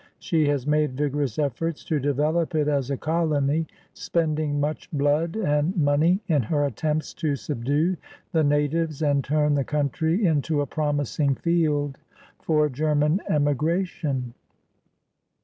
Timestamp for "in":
6.27-6.41